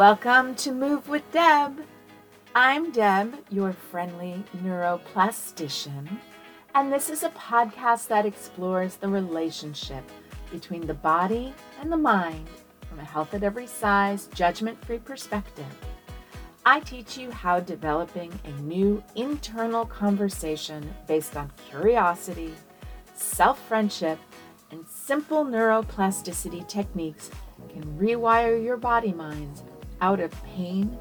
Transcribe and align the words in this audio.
Welcome 0.00 0.54
to 0.54 0.72
Move 0.72 1.10
with 1.10 1.30
Deb. 1.30 1.84
I'm 2.54 2.90
Deb, 2.90 3.34
your 3.50 3.74
friendly 3.74 4.42
neuroplastician, 4.64 6.08
and 6.74 6.90
this 6.90 7.10
is 7.10 7.22
a 7.22 7.28
podcast 7.28 8.08
that 8.08 8.24
explores 8.24 8.96
the 8.96 9.08
relationship 9.08 10.02
between 10.50 10.86
the 10.86 10.94
body 10.94 11.52
and 11.82 11.92
the 11.92 11.98
mind 11.98 12.48
from 12.88 12.98
a 12.98 13.04
health 13.04 13.34
at 13.34 13.42
every 13.42 13.66
size, 13.66 14.30
judgment 14.34 14.82
free 14.86 14.96
perspective. 15.00 15.66
I 16.64 16.80
teach 16.80 17.18
you 17.18 17.30
how 17.30 17.60
developing 17.60 18.32
a 18.46 18.62
new 18.62 19.04
internal 19.16 19.84
conversation 19.84 20.94
based 21.08 21.36
on 21.36 21.52
curiosity, 21.68 22.54
self 23.12 23.62
friendship, 23.68 24.18
and 24.70 24.86
simple 24.88 25.44
neuroplasticity 25.44 26.66
techniques 26.68 27.28
can 27.68 27.84
rewire 27.98 28.64
your 28.64 28.78
body 28.78 29.12
minds 29.12 29.62
out 30.00 30.20
of 30.20 30.30
pain 30.44 30.96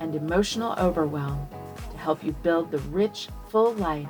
and 0.00 0.14
emotional 0.14 0.74
overwhelm 0.78 1.48
to 1.90 1.96
help 1.96 2.22
you 2.22 2.32
build 2.32 2.70
the 2.70 2.78
rich, 2.78 3.28
full 3.48 3.72
life 3.74 4.08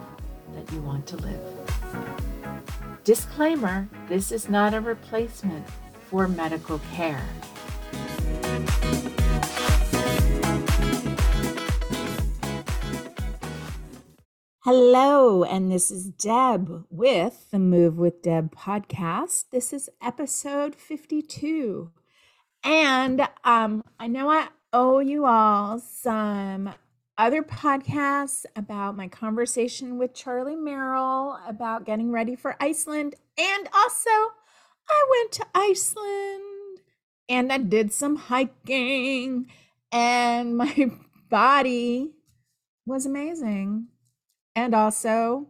that 0.55 0.73
you 0.73 0.81
want 0.83 1.07
to 1.07 1.17
live. 1.17 1.41
Disclaimer 3.05 3.89
this 4.09 4.33
is 4.33 4.49
not 4.49 4.75
a 4.75 4.81
replacement 4.81 5.67
for 6.11 6.29
medical 6.29 6.81
care. 6.93 7.25
Hello, 14.61 15.45
and 15.45 15.71
this 15.71 15.93
is 15.93 16.09
Deb 16.09 16.87
with 16.91 17.53
the 17.53 17.61
Move 17.61 17.99
with 17.99 18.23
Deb 18.23 18.53
podcast. 18.53 19.45
This 19.53 19.73
is 19.73 19.89
episode 20.03 20.75
52. 20.75 21.93
And 22.67 23.29
um, 23.45 23.85
I 24.01 24.09
know 24.09 24.29
I 24.29 24.49
owe 24.73 24.99
you 24.99 25.25
all 25.25 25.79
some 25.79 26.75
other 27.17 27.45
podcasts 27.45 28.45
about 28.57 28.97
my 28.97 29.07
conversation 29.07 29.99
with 29.99 30.15
Charlie 30.15 30.57
Merrill 30.57 31.39
about 31.47 31.87
getting 31.87 32.11
ready 32.11 32.35
for 32.35 32.57
Iceland. 32.59 33.15
And 33.39 33.69
also, 33.73 34.11
I 34.11 35.07
went 35.11 35.33
to 35.33 35.47
Iceland 35.55 36.81
and 37.29 37.53
I 37.53 37.59
did 37.59 37.93
some 37.93 38.17
hiking, 38.17 39.47
and 39.93 40.57
my 40.57 40.91
body 41.31 42.15
was 42.85 43.07
amazing. 43.07 43.87
And 44.57 44.75
also, 44.75 45.49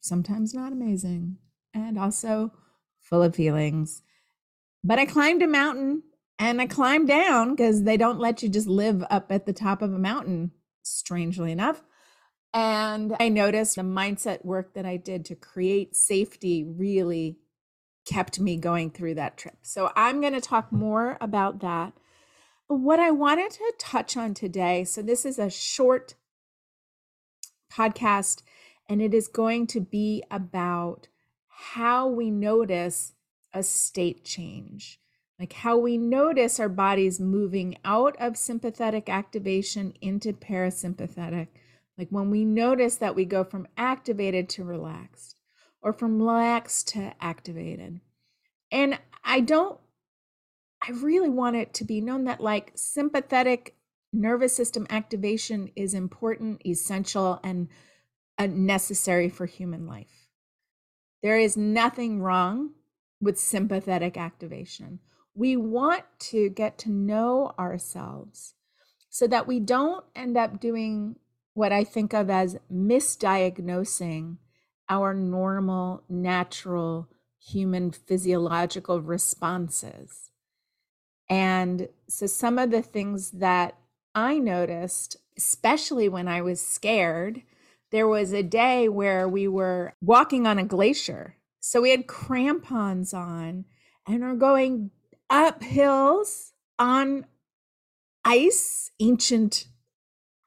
sometimes 0.00 0.52
not 0.52 0.72
amazing, 0.72 1.36
and 1.72 1.96
also 1.96 2.52
full 2.98 3.22
of 3.22 3.36
feelings. 3.36 4.02
But 4.82 4.98
I 4.98 5.06
climbed 5.06 5.42
a 5.42 5.46
mountain 5.46 6.02
and 6.40 6.58
I 6.58 6.66
climbed 6.66 7.06
down 7.06 7.50
because 7.50 7.82
they 7.82 7.98
don't 7.98 8.18
let 8.18 8.42
you 8.42 8.48
just 8.48 8.66
live 8.66 9.04
up 9.10 9.30
at 9.30 9.44
the 9.44 9.52
top 9.52 9.82
of 9.82 9.92
a 9.92 9.98
mountain, 9.98 10.52
strangely 10.82 11.52
enough. 11.52 11.82
And 12.54 13.14
I 13.20 13.28
noticed 13.28 13.76
the 13.76 13.82
mindset 13.82 14.42
work 14.42 14.72
that 14.72 14.86
I 14.86 14.96
did 14.96 15.26
to 15.26 15.34
create 15.34 15.94
safety 15.94 16.64
really 16.64 17.36
kept 18.06 18.40
me 18.40 18.56
going 18.56 18.90
through 18.90 19.16
that 19.16 19.36
trip. 19.36 19.58
So 19.62 19.92
I'm 19.94 20.22
going 20.22 20.32
to 20.32 20.40
talk 20.40 20.68
mm-hmm. 20.68 20.78
more 20.78 21.18
about 21.20 21.60
that. 21.60 21.92
But 22.68 22.76
what 22.76 22.98
I 22.98 23.10
wanted 23.10 23.50
to 23.52 23.74
touch 23.78 24.16
on 24.16 24.32
today 24.32 24.84
so, 24.84 25.02
this 25.02 25.26
is 25.26 25.38
a 25.38 25.50
short 25.50 26.14
podcast, 27.70 28.42
and 28.88 29.02
it 29.02 29.12
is 29.12 29.28
going 29.28 29.66
to 29.68 29.80
be 29.80 30.24
about 30.30 31.08
how 31.48 32.08
we 32.08 32.30
notice 32.30 33.12
a 33.52 33.62
state 33.62 34.24
change 34.24 35.00
like 35.40 35.54
how 35.54 35.78
we 35.78 35.96
notice 35.96 36.60
our 36.60 36.68
bodies 36.68 37.18
moving 37.18 37.78
out 37.82 38.14
of 38.20 38.36
sympathetic 38.36 39.08
activation 39.08 39.94
into 40.02 40.34
parasympathetic. 40.34 41.48
Like 41.96 42.08
when 42.10 42.28
we 42.28 42.44
notice 42.44 42.96
that 42.96 43.16
we 43.16 43.24
go 43.24 43.42
from 43.42 43.66
activated 43.78 44.50
to 44.50 44.64
relaxed 44.64 45.36
or 45.80 45.94
from 45.94 46.18
relaxed 46.18 46.88
to 46.88 47.14
activated. 47.22 48.00
And 48.70 48.98
I 49.24 49.40
don't, 49.40 49.80
I 50.86 50.92
really 50.92 51.30
want 51.30 51.56
it 51.56 51.72
to 51.74 51.84
be 51.84 52.02
known 52.02 52.24
that 52.24 52.42
like 52.42 52.72
sympathetic 52.74 53.76
nervous 54.12 54.54
system 54.54 54.86
activation 54.90 55.70
is 55.74 55.94
important, 55.94 56.60
essential, 56.66 57.40
and 57.42 57.68
necessary 58.38 59.30
for 59.30 59.46
human 59.46 59.86
life. 59.86 60.28
There 61.22 61.38
is 61.38 61.56
nothing 61.56 62.20
wrong 62.20 62.72
with 63.22 63.38
sympathetic 63.38 64.18
activation 64.18 65.00
we 65.34 65.56
want 65.56 66.04
to 66.18 66.50
get 66.50 66.78
to 66.78 66.90
know 66.90 67.54
ourselves 67.58 68.54
so 69.08 69.26
that 69.26 69.46
we 69.46 69.60
don't 69.60 70.04
end 70.14 70.36
up 70.36 70.60
doing 70.60 71.16
what 71.54 71.72
I 71.72 71.84
think 71.84 72.12
of 72.12 72.30
as 72.30 72.58
misdiagnosing 72.72 74.36
our 74.88 75.14
normal, 75.14 76.02
natural 76.08 77.08
human 77.40 77.90
physiological 77.90 79.00
responses. 79.00 80.30
And 81.28 81.88
so, 82.08 82.26
some 82.26 82.58
of 82.58 82.70
the 82.70 82.82
things 82.82 83.30
that 83.32 83.76
I 84.14 84.38
noticed, 84.38 85.16
especially 85.38 86.08
when 86.08 86.26
I 86.26 86.42
was 86.42 86.60
scared, 86.60 87.42
there 87.92 88.08
was 88.08 88.32
a 88.32 88.42
day 88.42 88.88
where 88.88 89.28
we 89.28 89.46
were 89.46 89.94
walking 90.00 90.46
on 90.46 90.58
a 90.58 90.64
glacier. 90.64 91.36
So, 91.60 91.82
we 91.82 91.90
had 91.90 92.08
crampons 92.08 93.14
on 93.14 93.64
and 94.06 94.22
we're 94.22 94.34
going 94.34 94.90
up 95.30 95.62
hills 95.62 96.52
on 96.78 97.26
ice, 98.24 98.90
ancient 99.00 99.66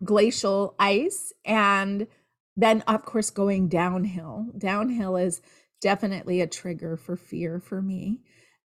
glacial 0.04 0.76
ice, 0.78 1.34
and 1.46 2.08
then, 2.56 2.82
of 2.82 3.06
course, 3.06 3.30
going 3.30 3.70
downhill. 3.70 4.48
Downhill 4.58 5.16
is 5.16 5.42
definitely 5.82 6.42
a 6.42 6.48
trigger 6.48 6.98
for 6.98 7.16
fear 7.16 7.60
for 7.60 7.82
me. 7.82 8.20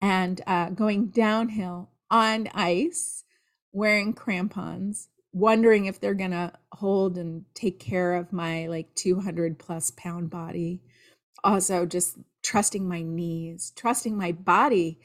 And 0.03 0.41
uh, 0.47 0.70
going 0.70 1.09
downhill 1.09 1.91
on 2.10 2.49
ice, 2.54 3.25
wearing 3.72 4.12
crampons, 4.12 5.09
wondering 5.32 5.87
if 5.87 6.00
they're 6.00 6.15
going 6.15 6.31
to 6.32 6.53
hold 6.72 7.16
and 7.16 7.44
take 7.54 7.78
care 7.78 8.16
of 8.16 8.32
my 8.32 8.66
like 8.66 8.94
200 8.94 9.59
plus 9.59 9.91
pound 9.93 10.31
body. 10.31 10.82
Also, 11.44 11.87
just 11.87 12.19
trusting 12.43 12.87
my 12.87 13.03
knees, 13.03 13.72
trusting 13.76 14.16
my 14.16 14.32
body 14.32 14.99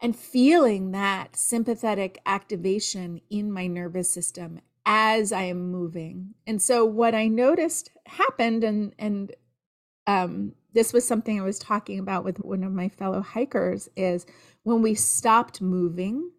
and 0.00 0.16
feeling 0.16 0.92
that 0.92 1.36
sympathetic 1.36 2.20
activation 2.26 3.20
in 3.30 3.50
my 3.52 3.66
nervous 3.66 4.10
system 4.10 4.60
as 4.86 5.32
I 5.32 5.44
am 5.44 5.70
moving. 5.70 6.34
And 6.46 6.60
so 6.60 6.84
what 6.84 7.14
I 7.14 7.28
noticed 7.28 7.90
happened 8.06 8.64
and 8.64 8.94
and 8.98 9.32
um, 10.06 10.52
this 10.74 10.92
was 10.92 11.06
something 11.06 11.40
I 11.40 11.44
was 11.44 11.58
talking 11.58 11.98
about 11.98 12.24
with 12.24 12.38
one 12.38 12.62
of 12.64 12.72
my 12.72 12.88
fellow 12.88 13.22
hikers 13.22 13.88
is 13.96 14.26
when 14.62 14.82
we 14.82 14.94
stopped 14.94 15.62
moving, 15.62 16.30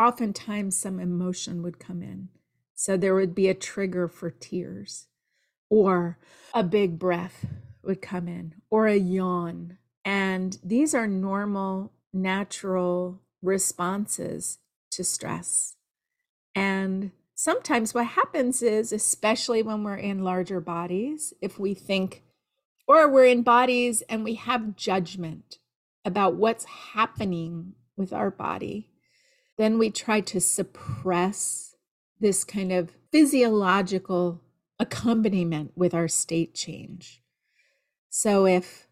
oftentimes 0.00 0.78
some 0.78 1.00
emotion 1.00 1.62
would 1.62 1.78
come 1.78 2.02
in. 2.02 2.28
So 2.74 2.96
there 2.96 3.14
would 3.14 3.34
be 3.34 3.48
a 3.48 3.54
trigger 3.54 4.08
for 4.08 4.30
tears 4.30 5.08
or 5.68 6.18
a 6.54 6.62
big 6.62 6.98
breath 6.98 7.44
would 7.82 8.00
come 8.00 8.28
in 8.28 8.54
or 8.70 8.86
a 8.86 8.96
yawn. 8.96 9.78
And 10.04 10.56
these 10.62 10.94
are 10.94 11.06
normal 11.06 11.92
natural 12.22 13.20
responses 13.42 14.58
to 14.90 15.04
stress. 15.04 15.76
And 16.54 17.12
sometimes 17.34 17.94
what 17.94 18.06
happens 18.06 18.62
is, 18.62 18.92
especially 18.92 19.62
when 19.62 19.84
we're 19.84 19.96
in 19.96 20.24
larger 20.24 20.60
bodies, 20.60 21.34
if 21.40 21.58
we 21.58 21.74
think, 21.74 22.22
or 22.88 23.08
we're 23.08 23.26
in 23.26 23.42
bodies 23.42 24.02
and 24.08 24.24
we 24.24 24.34
have 24.34 24.76
judgment 24.76 25.58
about 26.04 26.34
what's 26.34 26.64
happening 26.64 27.74
with 27.96 28.12
our 28.12 28.30
body, 28.30 28.90
then 29.58 29.78
we 29.78 29.90
try 29.90 30.20
to 30.20 30.40
suppress 30.40 31.74
this 32.20 32.44
kind 32.44 32.72
of 32.72 32.92
physiological 33.12 34.40
accompaniment 34.78 35.72
with 35.74 35.94
our 35.94 36.08
state 36.08 36.54
change. 36.54 37.22
So 38.08 38.46
if 38.46 38.88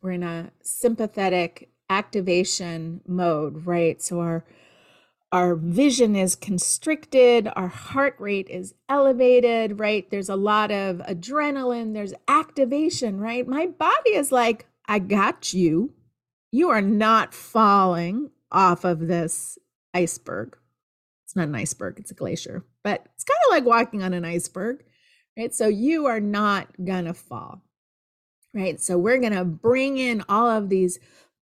we're 0.00 0.12
in 0.12 0.22
a 0.22 0.52
sympathetic 0.62 1.70
activation 1.90 3.00
mode, 3.06 3.66
right? 3.66 4.00
So 4.02 4.20
our 4.20 4.44
our 5.32 5.54
vision 5.54 6.14
is 6.14 6.36
constricted, 6.36 7.48
our 7.56 7.68
heart 7.68 8.14
rate 8.18 8.50
is 8.50 8.74
elevated, 8.90 9.80
right? 9.80 10.08
There's 10.10 10.28
a 10.28 10.36
lot 10.36 10.70
of 10.70 10.98
adrenaline, 10.98 11.94
there's 11.94 12.12
activation, 12.28 13.18
right? 13.18 13.48
My 13.48 13.66
body 13.66 14.10
is 14.10 14.30
like, 14.30 14.66
I 14.86 14.98
got 14.98 15.54
you. 15.54 15.94
You 16.50 16.68
are 16.68 16.82
not 16.82 17.32
falling 17.32 18.30
off 18.50 18.84
of 18.84 19.08
this 19.08 19.58
iceberg. 19.94 20.58
It's 21.24 21.34
not 21.34 21.48
an 21.48 21.54
iceberg, 21.54 21.98
it's 21.98 22.10
a 22.10 22.14
glacier, 22.14 22.66
but 22.84 23.06
it's 23.14 23.24
kind 23.24 23.38
of 23.46 23.52
like 23.52 23.64
walking 23.64 24.02
on 24.02 24.12
an 24.12 24.26
iceberg, 24.26 24.84
right? 25.38 25.54
So 25.54 25.66
you 25.66 26.04
are 26.04 26.20
not 26.20 26.68
gonna 26.84 27.14
fall, 27.14 27.62
right? 28.52 28.78
So 28.78 28.98
we're 28.98 29.16
gonna 29.16 29.46
bring 29.46 29.96
in 29.96 30.22
all 30.28 30.50
of 30.50 30.68
these 30.68 30.98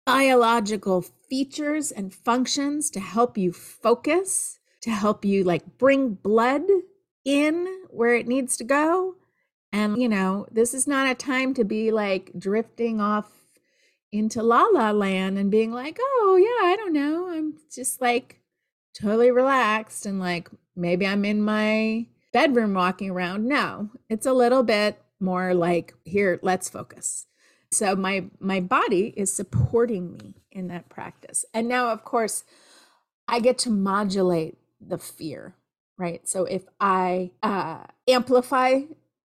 biological 0.05 1.01
features 1.01 1.91
and 1.91 2.13
functions 2.13 2.89
to 2.91 2.99
help 2.99 3.37
you 3.37 3.51
focus, 3.51 4.59
to 4.81 4.91
help 4.91 5.23
you 5.25 5.43
like 5.43 5.77
bring 5.77 6.13
blood 6.13 6.63
in 7.25 7.67
where 7.89 8.15
it 8.15 8.27
needs 8.27 8.57
to 8.57 8.63
go. 8.63 9.15
And, 9.71 9.99
you 10.01 10.09
know, 10.09 10.45
this 10.51 10.73
is 10.73 10.87
not 10.87 11.09
a 11.09 11.15
time 11.15 11.53
to 11.55 11.63
be 11.63 11.91
like 11.91 12.31
drifting 12.37 13.01
off 13.01 13.31
into 14.11 14.43
la 14.43 14.65
la 14.65 14.91
land 14.91 15.39
and 15.39 15.49
being 15.49 15.71
like, 15.71 15.97
oh, 15.99 16.37
yeah, 16.39 16.67
I 16.71 16.75
don't 16.75 16.93
know. 16.93 17.29
I'm 17.29 17.55
just 17.73 17.99
like 17.99 18.39
totally 18.93 19.31
relaxed 19.31 20.05
and 20.05 20.19
like 20.19 20.49
maybe 20.75 21.07
I'm 21.07 21.25
in 21.25 21.41
my 21.41 22.05
bedroom 22.31 22.73
walking 22.75 23.09
around. 23.09 23.45
No, 23.45 23.89
it's 24.09 24.27
a 24.27 24.33
little 24.33 24.63
bit 24.63 25.01
more 25.19 25.53
like, 25.55 25.95
here, 26.03 26.39
let's 26.43 26.69
focus. 26.69 27.25
So 27.73 27.95
my 27.95 28.25
my 28.39 28.59
body 28.59 29.13
is 29.17 29.33
supporting 29.33 30.13
me 30.13 30.35
in 30.51 30.67
that 30.67 30.89
practice. 30.89 31.45
And 31.53 31.67
now 31.67 31.89
of 31.89 32.03
course 32.03 32.43
I 33.27 33.39
get 33.39 33.57
to 33.59 33.69
modulate 33.69 34.57
the 34.79 34.97
fear, 34.97 35.55
right? 35.97 36.27
So 36.27 36.45
if 36.45 36.63
I 36.79 37.31
uh, 37.41 37.83
amplify 38.07 38.81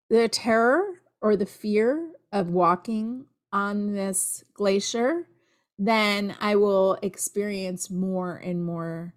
the 0.09 0.29
terror 0.29 0.85
or 1.21 1.37
the 1.37 1.47
fear 1.47 2.13
of 2.33 2.49
walking 2.49 3.27
on 3.53 3.95
this 3.95 4.45
glacier, 4.55 5.27
then 5.79 6.37
I 6.41 6.57
will 6.57 6.99
experience 7.03 7.91
more 7.91 8.37
and 8.37 8.65
more 8.65 9.15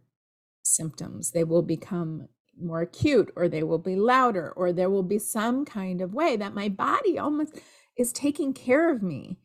symptoms. 0.64 1.32
They 1.32 1.44
will 1.44 1.64
become 1.64 2.28
more 2.60 2.82
acute, 2.82 3.32
or 3.36 3.48
they 3.48 3.64
will 3.64 3.80
be 3.80 3.96
louder, 3.96 4.52
or 4.52 4.72
there 4.72 4.90
will 4.90 5.04
be 5.04 5.18
some 5.20 5.66
kind 5.66 6.02
of 6.02 6.14
way 6.14 6.38
that 6.38 6.54
my 6.54 6.70
body 6.70 7.18
almost 7.18 7.60
is 7.98 8.12
taking 8.12 8.54
care 8.54 8.92
of 8.92 9.02
me. 9.02 9.38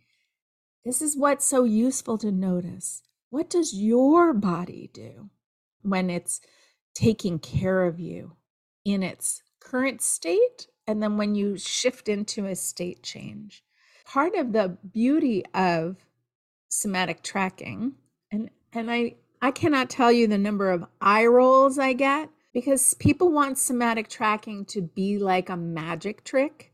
This 0.85 1.03
is 1.03 1.17
what's 1.17 1.47
so 1.47 1.65
useful 1.65 2.17
to 2.19 2.31
notice. 2.31 3.03
What 3.31 3.51
does 3.51 3.75
your 3.75 4.33
body 4.33 4.91
do 4.93 5.31
when 5.83 6.11
it's 6.11 6.41
taking 6.95 7.39
care 7.39 7.85
of 7.85 7.99
you 7.99 8.37
in 8.85 9.03
its 9.03 9.43
current 9.61 10.01
state? 10.01 10.69
And 10.87 11.03
then 11.03 11.17
when 11.17 11.35
you 11.35 11.59
shift 11.59 12.09
into 12.09 12.47
a 12.47 12.55
state 12.55 13.03
change, 13.03 13.65
part 14.05 14.37
of 14.37 14.53
the 14.53 14.79
beauty 14.93 15.45
of 15.53 15.97
somatic 16.69 17.23
tracking, 17.23 17.95
and, 18.31 18.51
and 18.73 18.91
I, 18.91 19.17
I 19.43 19.51
cannot 19.51 19.91
tell 19.91 20.13
you 20.13 20.29
the 20.29 20.39
number 20.39 20.71
of 20.71 20.85
eye 21.01 21.27
rolls 21.27 21.79
I 21.79 21.95
get 21.95 22.31
because 22.55 22.95
people 22.95 23.33
want 23.33 23.59
somatic 23.59 24.09
tracking 24.09 24.65
to 24.67 24.83
be 24.83 25.19
like 25.19 25.51
a 25.51 25.57
magic 25.57 26.23
trick 26.23 26.73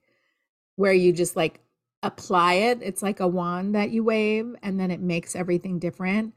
where 0.77 0.93
you 0.93 1.13
just 1.13 1.35
like 1.35 1.62
apply 2.03 2.55
it. 2.55 2.81
It's 2.83 3.03
like 3.03 3.21
a 3.21 3.29
wand 3.29 3.75
that 3.75 3.91
you 3.91 4.05
wave 4.05 4.55
and 4.63 4.79
then 4.79 4.91
it 4.91 5.01
makes 5.01 5.37
everything 5.37 5.79
different. 5.79 6.35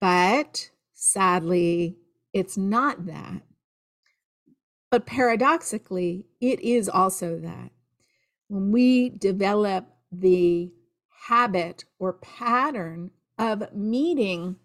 But 0.00 0.70
sadly, 0.92 1.96
it's 2.32 2.56
not 2.56 3.06
that. 3.06 3.42
But 4.90 5.06
paradoxically, 5.06 6.26
it 6.40 6.60
is 6.60 6.88
also 6.88 7.38
that. 7.40 7.70
When 8.48 8.70
we 8.70 9.08
develop 9.08 9.86
the 10.12 10.72
habit 11.26 11.84
or 11.98 12.12
pattern 12.12 13.10
of 13.38 13.74
meeting 13.74 14.56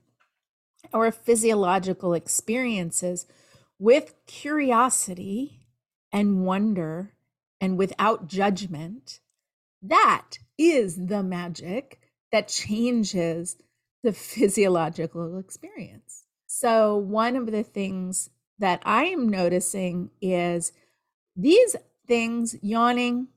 our 0.93 1.11
physiological 1.11 2.13
experiences 2.13 3.25
with 3.79 4.13
curiosity 4.27 5.67
and 6.11 6.45
wonder 6.45 7.13
and 7.61 7.77
without 7.77 8.27
judgment, 8.27 9.19
that 9.81 10.37
is 10.57 11.07
the 11.07 11.23
magic 11.23 11.99
that 12.31 12.47
changes 12.47 13.57
the 14.03 14.13
physiological 14.13 15.37
experience. 15.37 16.25
So, 16.47 16.95
one 16.95 17.35
of 17.35 17.51
the 17.51 17.63
things 17.63 18.29
that 18.59 18.81
I 18.83 19.05
am 19.05 19.29
noticing 19.29 20.09
is 20.21 20.71
these 21.35 21.75
things 22.07 22.55
yawning, 22.61 23.27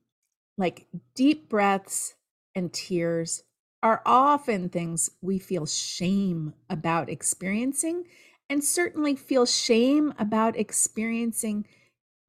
like 0.58 0.86
deep 1.14 1.48
breaths 1.48 2.14
and 2.54 2.72
tears, 2.72 3.44
are 3.82 4.02
often 4.06 4.68
things 4.68 5.10
we 5.20 5.38
feel 5.38 5.66
shame 5.66 6.54
about 6.70 7.10
experiencing, 7.10 8.04
and 8.48 8.62
certainly 8.62 9.14
feel 9.14 9.46
shame 9.46 10.14
about 10.18 10.56
experiencing 10.56 11.66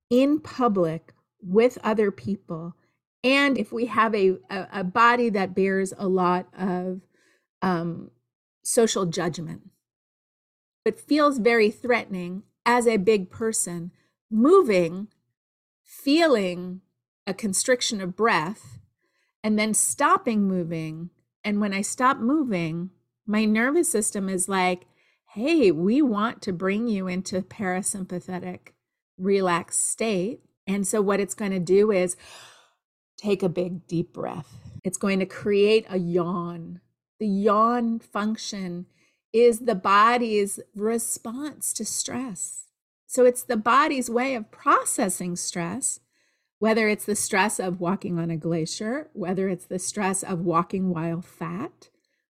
in 0.10 0.40
public 0.40 1.14
with 1.42 1.78
other 1.84 2.12
people 2.12 2.76
and 3.24 3.58
if 3.58 3.72
we 3.72 3.86
have 3.86 4.14
a, 4.14 4.38
a, 4.50 4.68
a 4.74 4.84
body 4.84 5.30
that 5.30 5.56
bears 5.56 5.94
a 5.98 6.08
lot 6.08 6.48
of 6.58 7.02
um, 7.62 8.12
social 8.64 9.06
judgment, 9.06 9.70
but 10.84 11.00
feels 11.00 11.38
very 11.38 11.72
threatening 11.72 12.44
as 12.66 12.86
a 12.86 12.98
big 12.98 13.30
person, 13.30 13.92
moving, 14.30 15.08
feeling 15.84 16.82
a 17.26 17.34
constriction 17.34 18.02
of 18.02 18.16
breath, 18.16 18.80
and 19.44 19.58
then 19.58 19.74
stopping 19.74 20.44
moving. 20.44 21.10
And 21.44 21.62
when 21.62 21.74
I 21.74 21.82
stop 21.82 22.18
moving, 22.18 22.90
my 23.26 23.46
nervous 23.46 23.90
system 23.90 24.28
is 24.28 24.50
like, 24.50 24.86
hey, 25.34 25.72
we 25.72 26.02
want 26.02 26.42
to 26.42 26.54
bring 26.54 26.88
you 26.88 27.08
into 27.08 27.42
parasympathetic, 27.42 28.70
relaxed 29.18 29.90
state. 29.90 30.42
And 30.68 30.86
so, 30.86 31.02
what 31.02 31.20
it's 31.20 31.34
going 31.34 31.52
to 31.52 31.60
do 31.60 31.92
is, 31.92 32.16
take 33.18 33.44
a 33.44 33.50
big 33.50 33.88
deep 33.88 34.14
breath. 34.14 34.58
It's 34.84 34.98
going 34.98 35.20
to 35.20 35.26
create 35.26 35.86
a 35.90 35.98
yawn. 35.98 36.82
The 37.20 37.28
yawn 37.28 38.00
function 38.00 38.88
is 39.32 39.60
the 39.60 39.76
body's 39.76 40.60
response 40.76 41.74
to 41.74 41.86
stress. 41.86 42.68
So 43.08 43.26
it's 43.26 43.44
the 43.44 43.58
body's 43.58 44.10
way 44.10 44.36
of 44.36 44.52
processing 44.52 45.36
stress, 45.36 46.00
whether 46.60 46.88
it's 46.90 47.06
the 47.06 47.16
stress 47.16 47.60
of 47.60 47.80
walking 47.80 48.20
on 48.20 48.30
a 48.30 48.38
glacier, 48.38 49.10
whether 49.14 49.50
it's 49.50 49.66
the 49.66 49.80
stress 49.80 50.24
of 50.24 50.42
walking 50.42 50.90
while 50.90 51.22
fat, 51.22 51.90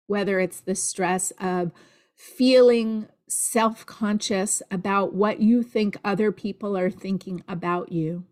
whether 0.06 0.40
it's 0.40 0.60
the 0.60 0.74
stress 0.74 1.32
of 1.38 1.72
feeling 2.16 3.08
self 3.28 3.86
conscious 3.86 4.62
about 4.70 5.14
what 5.14 5.40
you 5.40 5.62
think 5.62 5.96
other 6.04 6.32
people 6.32 6.76
are 6.76 6.90
thinking 6.90 7.42
about 7.48 7.92
you, 7.92 8.24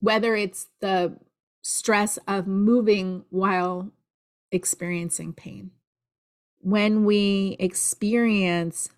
whether 0.00 0.36
it's 0.36 0.68
the 0.80 1.18
stress 1.64 2.18
of 2.28 2.46
moving 2.46 3.24
while 3.30 3.90
experiencing 4.52 5.32
pain. 5.32 5.70
When 6.60 7.04
we 7.04 7.56
experience 7.58 8.90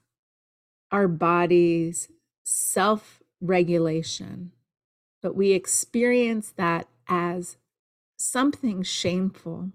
our 0.91 1.09
body's 1.09 2.09
self 2.45 3.23
regulation, 3.41 4.53
but 5.23 5.35
we 5.35 5.53
experience 5.53 6.53
that 6.57 6.89
as 7.09 7.57
something 8.19 8.83
shameful, 8.83 9.71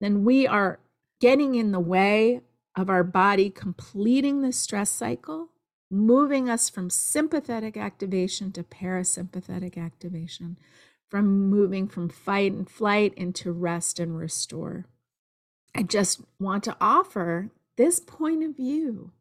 then 0.00 0.24
we 0.24 0.46
are 0.46 0.80
getting 1.20 1.54
in 1.54 1.72
the 1.72 1.80
way 1.80 2.40
of 2.76 2.88
our 2.88 3.04
body 3.04 3.50
completing 3.50 4.40
the 4.40 4.52
stress 4.52 4.88
cycle, 4.88 5.48
moving 5.90 6.48
us 6.48 6.68
from 6.70 6.88
sympathetic 6.88 7.76
activation 7.76 8.52
to 8.52 8.62
parasympathetic 8.62 9.76
activation, 9.76 10.56
from 11.08 11.48
moving 11.48 11.88
from 11.88 12.08
fight 12.08 12.52
and 12.52 12.68
flight 12.68 13.14
into 13.14 13.52
rest 13.52 13.98
and 13.98 14.16
restore. 14.16 14.86
I 15.74 15.82
just 15.82 16.20
want 16.38 16.64
to 16.64 16.76
offer 16.80 17.50
this 17.76 18.00
point 18.00 18.42
of 18.44 18.56
view 18.56 19.12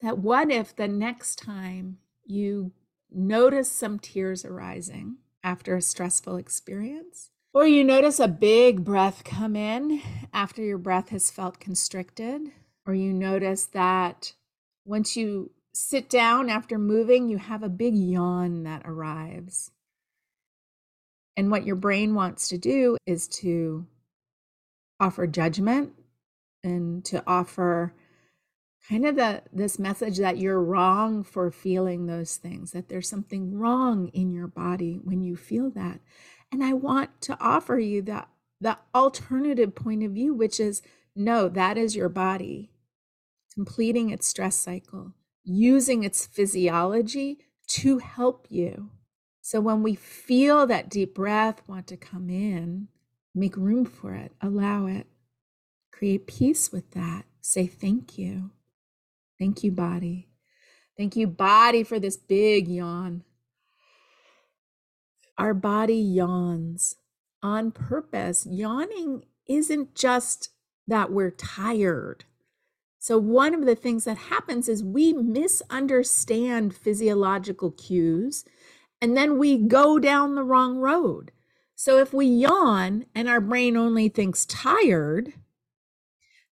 that 0.00 0.18
what 0.18 0.50
if 0.50 0.74
the 0.74 0.88
next 0.88 1.36
time 1.38 1.98
you 2.26 2.72
notice 3.10 3.70
some 3.70 3.98
tears 3.98 4.44
arising 4.44 5.16
after 5.42 5.76
a 5.76 5.82
stressful 5.82 6.36
experience, 6.36 7.30
or 7.52 7.66
you 7.66 7.84
notice 7.84 8.18
a 8.18 8.28
big 8.28 8.84
breath 8.84 9.22
come 9.24 9.54
in 9.54 10.00
after 10.32 10.62
your 10.62 10.78
breath 10.78 11.10
has 11.10 11.30
felt 11.30 11.60
constricted, 11.60 12.50
or 12.86 12.94
you 12.94 13.12
notice 13.12 13.66
that 13.66 14.32
once 14.84 15.16
you 15.16 15.50
sit 15.72 16.10
down 16.10 16.48
after 16.50 16.78
moving, 16.78 17.28
you 17.28 17.38
have 17.38 17.62
a 17.62 17.68
big 17.68 17.94
yawn 17.94 18.64
that 18.64 18.82
arrives. 18.84 19.70
And 21.36 21.50
what 21.50 21.66
your 21.66 21.76
brain 21.76 22.14
wants 22.14 22.48
to 22.48 22.58
do 22.58 22.96
is 23.06 23.26
to 23.28 23.86
offer 25.00 25.26
judgment 25.26 25.92
and 26.62 27.04
to 27.06 27.22
offer 27.26 27.94
kind 28.88 29.06
of 29.06 29.16
the 29.16 29.42
this 29.52 29.78
message 29.78 30.18
that 30.18 30.38
you're 30.38 30.62
wrong 30.62 31.24
for 31.24 31.50
feeling 31.50 32.06
those 32.06 32.36
things 32.36 32.72
that 32.72 32.88
there's 32.88 33.08
something 33.08 33.58
wrong 33.58 34.08
in 34.08 34.32
your 34.32 34.46
body 34.46 35.00
when 35.02 35.22
you 35.22 35.36
feel 35.36 35.70
that. 35.70 36.00
And 36.52 36.62
i 36.62 36.72
want 36.72 37.20
to 37.22 37.36
offer 37.40 37.78
you 37.78 38.02
that 38.02 38.28
the 38.60 38.78
alternative 38.94 39.74
point 39.74 40.04
of 40.04 40.12
view 40.12 40.32
which 40.32 40.60
is 40.60 40.82
no 41.16 41.48
that 41.48 41.76
is 41.76 41.96
your 41.96 42.08
body 42.08 42.70
completing 43.52 44.10
its 44.10 44.26
stress 44.26 44.56
cycle 44.56 45.12
using 45.42 46.04
its 46.04 46.26
physiology 46.26 47.38
to 47.66 47.98
help 47.98 48.46
you 48.48 48.90
so 49.46 49.60
when 49.60 49.82
we 49.82 49.94
feel 49.94 50.66
that 50.68 50.88
deep 50.88 51.14
breath 51.14 51.60
want 51.68 51.86
to 51.88 51.98
come 51.98 52.30
in, 52.30 52.88
make 53.34 53.58
room 53.58 53.84
for 53.84 54.14
it, 54.14 54.32
allow 54.40 54.86
it, 54.86 55.06
create 55.92 56.26
peace 56.26 56.72
with 56.72 56.92
that. 56.92 57.26
Say 57.42 57.66
thank 57.66 58.16
you. 58.16 58.52
Thank 59.38 59.62
you, 59.62 59.70
body. 59.70 60.30
Thank 60.96 61.14
you, 61.14 61.26
body, 61.26 61.82
for 61.82 62.00
this 62.00 62.16
big 62.16 62.68
yawn. 62.68 63.22
Our 65.36 65.52
body 65.52 65.98
yawns 65.98 66.96
on 67.42 67.70
purpose. 67.70 68.46
Yawning 68.46 69.26
isn't 69.46 69.94
just 69.94 70.52
that 70.88 71.12
we're 71.12 71.30
tired. 71.30 72.24
So, 72.98 73.18
one 73.18 73.52
of 73.52 73.66
the 73.66 73.74
things 73.76 74.04
that 74.04 74.16
happens 74.16 74.70
is 74.70 74.82
we 74.82 75.12
misunderstand 75.12 76.74
physiological 76.74 77.72
cues 77.72 78.46
and 79.04 79.14
then 79.14 79.36
we 79.36 79.58
go 79.58 79.98
down 79.98 80.34
the 80.34 80.42
wrong 80.42 80.78
road. 80.78 81.30
So, 81.74 81.98
if 81.98 82.14
we 82.14 82.24
yawn 82.24 83.04
and 83.14 83.28
our 83.28 83.40
brain 83.40 83.76
only 83.76 84.08
thinks 84.08 84.46
tired, 84.46 85.34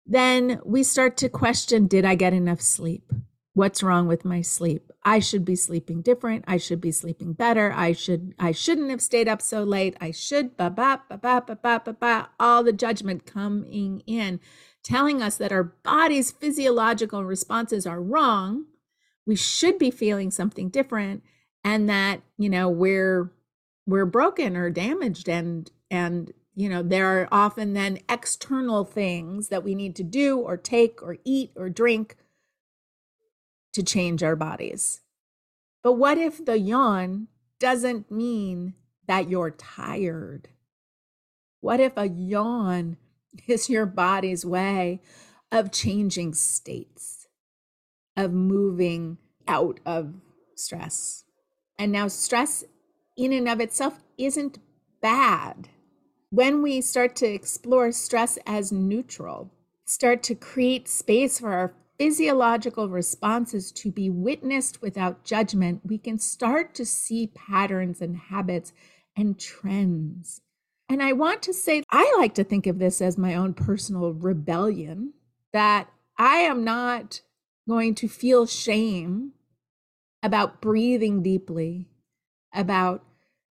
then 0.05 0.61
we 0.63 0.83
start 0.83 1.17
to 1.17 1.31
question 1.31 1.87
Did 1.87 2.05
I 2.05 2.15
get 2.15 2.35
enough 2.35 2.61
sleep? 2.61 3.11
What's 3.55 3.83
wrong 3.83 4.07
with 4.07 4.27
my 4.27 4.43
sleep? 4.43 4.93
I 5.03 5.19
should 5.19 5.47
be 5.47 5.57
sleeping 5.57 6.03
different. 6.03 6.45
I 6.47 6.59
should 6.59 6.83
be 6.83 6.93
sleeping 6.93 7.33
better. 7.33 7.73
I 7.75 7.95
should 7.95 8.35
I 8.39 8.53
shouldn't 8.53 8.91
have 8.91 9.01
stayed 9.01 9.29
up 9.29 9.41
so 9.41 9.63
late. 9.63 9.97
I 9.99 10.11
should 10.11 10.55
ba 10.59 10.69
ba 10.69 11.01
ba 11.09 11.17
ba 11.17 11.43
ba 11.47 11.57
ba 11.57 11.83
ba 11.83 11.93
ba 11.95 12.29
all 12.39 12.63
the 12.63 12.75
judgment 12.75 13.25
coming 13.25 14.03
in 14.07 14.41
telling 14.85 15.23
us 15.23 15.39
that 15.39 15.53
our 15.53 15.65
body's 15.65 16.31
physiological 16.31 17.25
responses 17.25 17.87
are 17.87 18.03
wrong. 18.03 18.67
We 19.25 19.37
should 19.37 19.79
be 19.79 19.91
feeling 19.91 20.31
something 20.31 20.69
different 20.69 21.23
and 21.65 21.89
that, 21.89 22.23
you 22.39 22.49
know, 22.49 22.69
we're 22.69 23.31
we're 23.87 24.07
broken 24.07 24.57
or 24.57 24.71
damaged 24.71 25.29
and 25.29 25.71
and 25.91 26.33
you 26.55 26.69
know 26.69 26.83
there 26.83 27.07
are 27.21 27.29
often 27.33 27.73
then 27.73 27.99
external 28.09 28.85
things 28.85 29.49
that 29.49 29.65
we 29.65 29.75
need 29.75 29.97
to 29.97 30.05
do 30.05 30.39
or 30.39 30.57
take 30.57 31.03
or 31.03 31.17
eat 31.25 31.51
or 31.57 31.69
drink 31.69 32.17
to 33.73 33.83
change 33.83 34.23
our 34.23 34.37
bodies. 34.37 35.01
But 35.83 35.95
what 35.95 36.19
if 36.19 36.45
the 36.45 36.59
yawn 36.59 37.29
doesn't 37.59 38.11
mean 38.11 38.75
that 39.07 39.29
you're 39.29 39.51
tired? 39.51 40.49
What 41.61 41.81
if 41.81 41.93
a 41.97 42.09
yawn 42.09 42.99
is 43.47 43.71
your 43.71 43.87
body's 43.87 44.45
way 44.45 45.01
of 45.51 45.73
changing 45.73 46.35
states, 46.35 47.27
of 48.17 48.33
moving 48.33 49.19
out 49.49 49.81
of 49.85 50.15
stress? 50.55 51.25
And 51.83 51.91
now, 51.91 52.07
stress 52.07 52.63
in 53.17 53.33
and 53.33 53.49
of 53.49 53.59
itself 53.59 53.99
isn't 54.17 54.61
bad. 55.01 55.69
When 56.31 56.63
we 56.63 56.81
start 56.81 57.17
to 57.17 57.27
explore 57.27 57.91
stress 57.91 58.39
as 58.47 58.71
neutral, 58.71 59.51
start 59.85 60.23
to 60.23 60.37
create 60.37 60.87
space 60.87 61.41
for 61.41 61.53
our 61.53 61.75
physiological 61.99 62.89
responses 62.89 63.73
to 63.73 63.91
be 63.91 64.09
witnessed 64.09 64.81
without 64.81 65.25
judgment, 65.25 65.81
we 65.85 65.99
can 65.99 66.21
start 66.21 66.73
to 66.77 66.87
see 66.87 67.33
patterns 67.35 68.01
and 68.01 68.17
habits 68.17 68.73
and 69.17 69.41
trends. 69.41 70.41
And 70.89 71.03
I 71.03 71.13
want 71.15 71.43
to 71.43 71.53
say, 71.53 71.83
I 71.91 72.15
like 72.17 72.35
to 72.35 72.45
think 72.45 72.69
of 72.69 72.79
this 72.79 73.03
as 73.03 73.19
my 73.19 73.35
own 73.35 73.55
personal 73.55 74.13
rebellion 74.13 75.15
that 75.53 75.91
I 76.17 76.37
am 76.37 76.63
not 76.63 77.23
going 77.69 77.97
to 77.97 78.07
feel 78.07 78.47
shame 78.47 79.33
about 80.23 80.61
breathing 80.61 81.23
deeply, 81.23 81.89
about 82.55 83.05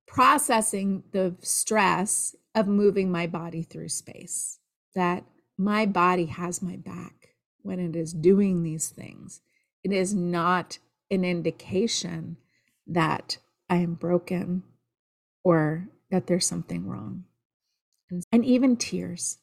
processing 0.08 1.04
the 1.12 1.36
stress 1.42 2.36
of 2.54 2.68
moving 2.68 3.12
my 3.12 3.28
body 3.28 3.64
through 3.64 3.90
space, 3.90 4.60
that 4.96 5.24
my 5.58 5.86
body 5.86 6.26
has 6.26 6.62
my 6.62 6.76
back 6.76 7.36
when 7.62 7.80
it 7.80 7.96
is 7.96 8.14
doing 8.14 8.64
these 8.64 8.90
things. 8.90 9.42
It 9.84 9.92
is 9.92 10.14
not 10.14 10.80
an 11.10 11.24
indication 11.24 12.38
that 12.88 13.38
I 13.70 13.78
am 13.78 13.94
broken 13.94 14.64
or 15.44 15.88
that 16.10 16.28
there's 16.28 16.46
something 16.46 16.88
wrong. 16.88 17.26
And, 18.10 18.24
and 18.32 18.46
even 18.46 18.76
tears. 18.76 19.38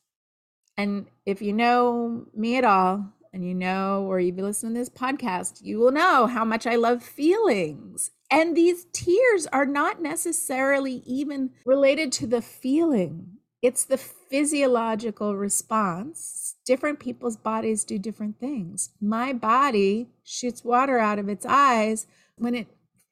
And 0.76 1.06
if 1.25 1.40
you 1.40 1.52
know 1.52 2.26
me 2.35 2.56
at 2.56 2.64
all, 2.64 3.12
and 3.32 3.44
you 3.44 3.54
know, 3.54 4.04
or 4.04 4.20
you've 4.20 4.38
listened 4.38 4.75
to 4.75 4.78
this 4.78 4.88
podcast, 4.88 5.61
you 5.62 5.78
will 5.78 5.92
know 5.92 6.26
how 6.26 6.44
much 6.44 6.66
I 6.66 6.76
love 6.76 7.02
feelings. 7.02 8.11
And 8.30 8.56
these 8.56 8.87
tears 8.92 9.47
are 9.52 9.66
not 9.66 10.02
necessarily 10.02 11.02
even 11.06 11.50
related 11.64 12.12
to 12.12 12.26
the 12.26 12.42
feeling, 12.42 13.38
it's 13.61 13.85
the 13.85 13.99
physiological 13.99 15.37
response. 15.37 16.54
Different 16.64 17.00
people's 17.00 17.37
bodies 17.37 17.82
do 17.82 17.99
different 17.99 18.38
things. 18.38 18.90
My 19.00 19.32
body 19.32 20.11
shoots 20.23 20.62
water 20.62 20.99
out 20.99 21.18
of 21.18 21.28
its 21.28 21.44
eyes 21.44 22.06
when 22.37 22.54
it 22.54 22.68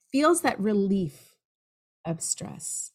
feels 0.09 0.41
that 0.41 0.59
relief 0.59 1.35
of 2.05 2.21
stress, 2.21 2.91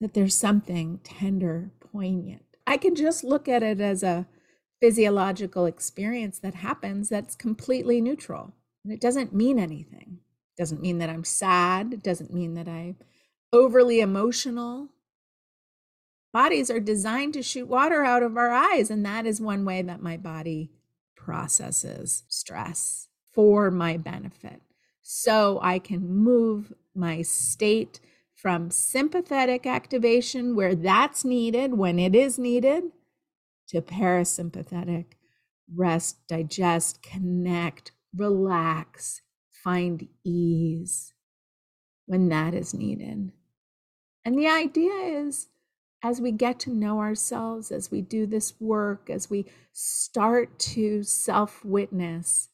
that 0.00 0.14
there's 0.14 0.34
something 0.34 1.00
tender, 1.04 1.72
poignant. 1.92 2.42
I 2.66 2.78
can 2.78 2.94
just 2.94 3.22
look 3.22 3.46
at 3.46 3.62
it 3.62 3.80
as 3.80 4.02
a 4.02 4.26
physiological 4.84 5.64
experience 5.64 6.38
that 6.38 6.56
happens 6.56 7.08
that's 7.08 7.34
completely 7.34 8.02
neutral. 8.02 8.52
And 8.84 8.92
it 8.92 9.00
doesn't 9.00 9.32
mean 9.32 9.58
anything. 9.58 10.18
It 10.52 10.60
doesn't 10.60 10.82
mean 10.82 10.98
that 10.98 11.08
I'm 11.08 11.24
sad. 11.24 11.94
It 11.94 12.02
doesn't 12.02 12.34
mean 12.34 12.52
that 12.52 12.68
I'm 12.68 12.96
overly 13.50 14.00
emotional 14.00 14.90
bodies 16.34 16.70
are 16.70 16.80
designed 16.80 17.32
to 17.32 17.42
shoot 17.42 17.66
water 17.66 18.04
out 18.04 18.22
of 18.22 18.36
our 18.36 18.50
eyes. 18.50 18.90
And 18.90 19.06
that 19.06 19.24
is 19.24 19.40
one 19.40 19.64
way 19.64 19.80
that 19.80 20.02
my 20.02 20.18
body 20.18 20.70
processes 21.16 22.24
stress 22.28 23.08
for 23.32 23.70
my 23.70 23.96
benefit. 23.96 24.60
So 25.00 25.60
I 25.62 25.78
can 25.78 26.06
move 26.06 26.74
my 26.94 27.22
state 27.22 28.00
from 28.34 28.70
sympathetic 28.70 29.64
activation, 29.64 30.54
where 30.54 30.74
that's 30.74 31.24
needed 31.24 31.72
when 31.72 31.98
it 31.98 32.14
is 32.14 32.38
needed, 32.38 32.92
to 33.74 33.82
parasympathetic 33.82 35.04
rest, 35.72 36.26
digest, 36.28 37.02
connect, 37.02 37.92
relax, 38.14 39.22
find 39.50 40.08
ease 40.24 41.12
when 42.06 42.28
that 42.28 42.54
is 42.54 42.74
needed. 42.74 43.32
And 44.24 44.38
the 44.38 44.48
idea 44.48 44.92
is 44.92 45.48
as 46.02 46.20
we 46.20 46.32
get 46.32 46.58
to 46.60 46.70
know 46.70 47.00
ourselves, 47.00 47.72
as 47.72 47.90
we 47.90 48.02
do 48.02 48.26
this 48.26 48.60
work, 48.60 49.08
as 49.08 49.30
we 49.30 49.46
start 49.72 50.58
to 50.58 51.02
self 51.02 51.64
witness, 51.64 52.50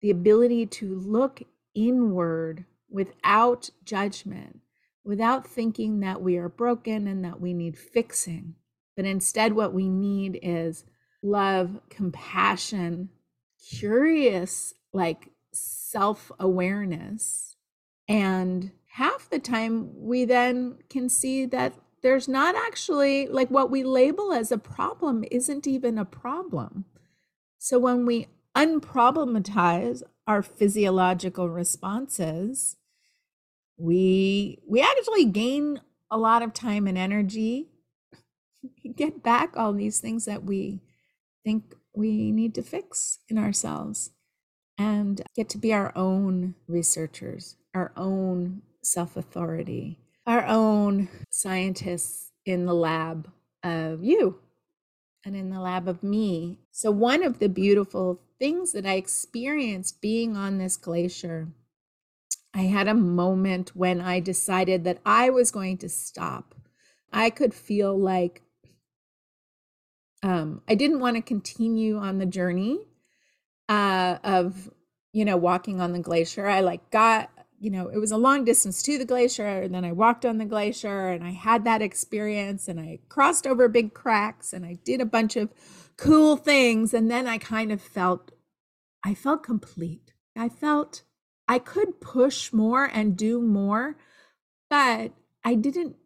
the 0.00 0.10
ability 0.10 0.66
to 0.66 0.94
look 0.94 1.42
inward 1.74 2.64
without 2.90 3.68
judgment, 3.84 4.60
without 5.04 5.46
thinking 5.46 6.00
that 6.00 6.22
we 6.22 6.38
are 6.38 6.48
broken 6.48 7.06
and 7.06 7.24
that 7.24 7.40
we 7.40 7.52
need 7.52 7.76
fixing. 7.76 8.54
But 8.98 9.06
instead, 9.06 9.52
what 9.52 9.72
we 9.72 9.88
need 9.88 10.40
is 10.42 10.84
love, 11.22 11.78
compassion, 11.88 13.10
curious, 13.70 14.74
like 14.92 15.28
self 15.52 16.32
awareness. 16.40 17.54
And 18.08 18.72
half 18.88 19.30
the 19.30 19.38
time, 19.38 19.90
we 19.94 20.24
then 20.24 20.78
can 20.90 21.08
see 21.08 21.46
that 21.46 21.74
there's 22.02 22.26
not 22.26 22.56
actually 22.56 23.28
like 23.28 23.52
what 23.52 23.70
we 23.70 23.84
label 23.84 24.32
as 24.32 24.50
a 24.50 24.58
problem 24.58 25.24
isn't 25.30 25.68
even 25.68 25.96
a 25.96 26.04
problem. 26.04 26.84
So 27.56 27.78
when 27.78 28.04
we 28.04 28.26
unproblematize 28.56 30.02
our 30.26 30.42
physiological 30.42 31.48
responses, 31.48 32.74
we 33.76 34.58
we 34.66 34.80
actually 34.80 35.26
gain 35.26 35.82
a 36.10 36.18
lot 36.18 36.42
of 36.42 36.52
time 36.52 36.88
and 36.88 36.98
energy 36.98 37.68
get 38.96 39.22
back 39.22 39.56
all 39.56 39.72
these 39.72 40.00
things 40.00 40.24
that 40.24 40.44
we 40.44 40.80
think 41.44 41.74
we 41.94 42.30
need 42.30 42.54
to 42.54 42.62
fix 42.62 43.18
in 43.28 43.38
ourselves 43.38 44.10
and 44.76 45.22
get 45.34 45.48
to 45.50 45.58
be 45.58 45.72
our 45.72 45.92
own 45.96 46.54
researchers, 46.66 47.56
our 47.74 47.92
own 47.96 48.62
self 48.82 49.16
authority, 49.16 49.98
our 50.26 50.46
own 50.46 51.08
scientists 51.30 52.30
in 52.44 52.66
the 52.66 52.74
lab 52.74 53.28
of 53.62 54.04
you 54.04 54.38
and 55.24 55.34
in 55.34 55.50
the 55.50 55.60
lab 55.60 55.88
of 55.88 56.02
me. 56.02 56.58
So, 56.70 56.90
one 56.90 57.22
of 57.22 57.38
the 57.38 57.48
beautiful 57.48 58.20
things 58.38 58.72
that 58.72 58.86
I 58.86 58.94
experienced 58.94 60.00
being 60.00 60.36
on 60.36 60.58
this 60.58 60.76
glacier, 60.76 61.48
I 62.54 62.62
had 62.62 62.88
a 62.88 62.94
moment 62.94 63.74
when 63.74 64.00
I 64.00 64.20
decided 64.20 64.84
that 64.84 64.98
I 65.04 65.30
was 65.30 65.50
going 65.50 65.78
to 65.78 65.88
stop. 65.88 66.54
I 67.12 67.30
could 67.30 67.54
feel 67.54 67.98
like 67.98 68.42
um, 70.22 70.62
I 70.68 70.74
didn't 70.74 71.00
want 71.00 71.16
to 71.16 71.22
continue 71.22 71.98
on 71.98 72.18
the 72.18 72.26
journey 72.26 72.80
uh, 73.68 74.18
of, 74.24 74.70
you 75.12 75.24
know, 75.24 75.36
walking 75.36 75.80
on 75.80 75.92
the 75.92 75.98
glacier. 75.98 76.46
I 76.46 76.60
like 76.60 76.90
got 76.90 77.30
you 77.60 77.70
know, 77.70 77.88
it 77.88 77.98
was 77.98 78.12
a 78.12 78.16
long 78.16 78.44
distance 78.44 78.82
to 78.82 78.98
the 78.98 79.04
glacier. 79.04 79.46
And 79.46 79.74
then 79.74 79.84
I 79.84 79.92
walked 79.92 80.24
on 80.24 80.38
the 80.38 80.44
glacier 80.44 81.08
and 81.08 81.24
I 81.24 81.30
had 81.30 81.64
that 81.64 81.82
experience 81.82 82.68
and 82.68 82.78
I 82.78 83.00
crossed 83.08 83.46
over 83.46 83.68
big 83.68 83.94
cracks 83.94 84.52
and 84.52 84.64
I 84.64 84.78
did 84.84 85.00
a 85.00 85.06
bunch 85.06 85.36
of 85.36 85.52
cool 85.96 86.36
things. 86.36 86.94
And 86.94 87.10
then 87.10 87.26
I 87.26 87.38
kind 87.38 87.72
of 87.72 87.82
felt, 87.82 88.30
I 89.04 89.14
felt 89.14 89.42
complete. 89.42 90.12
I 90.36 90.48
felt 90.48 91.02
I 91.48 91.58
could 91.58 92.00
push 92.00 92.52
more 92.52 92.84
and 92.84 93.16
do 93.16 93.40
more, 93.42 93.96
but 94.70 95.12
I 95.44 95.54
didn't 95.54 95.96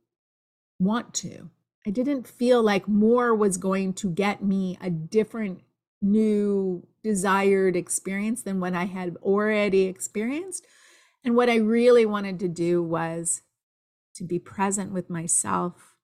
want 0.79 1.13
to. 1.15 1.51
I 1.87 1.91
didn't 1.91 2.27
feel 2.27 2.63
like 2.63 2.87
more 2.87 3.35
was 3.35 3.57
going 3.57 3.95
to 3.95 4.11
get 4.11 4.43
me 4.43 4.79
a 4.81 4.89
different, 4.89 5.63
new, 6.01 6.87
desired 7.03 7.75
experience 7.75 8.43
than 8.43 8.61
what 8.61 8.75
I 8.75 8.85
had 8.85 9.17
already 9.23 9.83
experienced. 9.83 10.65
And 11.25 11.35
what 11.35 11.51
I 11.51 11.57
really 11.57 12.07
wanted 12.07 12.39
to 12.41 12.49
do 12.49 12.83
was 12.83 13.43
to 14.15 14.25
be 14.25 14.39
present 14.39 14.93
with 14.93 15.11
myself 15.11 15.97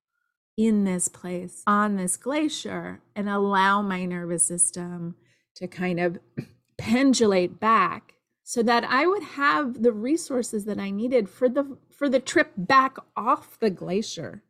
in 0.56 0.82
this 0.82 1.06
place 1.06 1.62
on 1.68 1.94
this 1.94 2.16
glacier 2.16 3.00
and 3.14 3.28
allow 3.28 3.80
my 3.80 4.04
nervous 4.04 4.44
system 4.44 5.14
to 5.54 5.68
kind 5.68 6.00
of 6.00 6.18
pendulate 6.78 7.60
back 7.60 8.14
so 8.42 8.62
that 8.64 8.82
I 8.82 9.06
would 9.06 9.22
have 9.22 9.82
the 9.82 9.92
resources 9.92 10.64
that 10.64 10.78
I 10.78 10.90
needed 10.90 11.28
for 11.28 11.48
the 11.48 11.78
for 11.90 12.08
the 12.08 12.18
trip 12.18 12.52
back 12.56 12.96
off 13.16 13.60
the 13.60 13.70
glacier 13.70 14.42